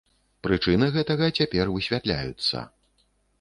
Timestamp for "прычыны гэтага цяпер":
0.45-1.73